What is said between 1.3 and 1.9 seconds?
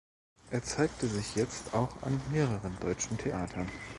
jetzt